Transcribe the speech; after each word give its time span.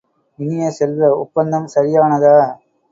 இனிய 0.39 0.71
செல்வ, 0.71 1.11
ஒப்பந்தம் 1.19 1.67
சரியானதா? 1.67 2.37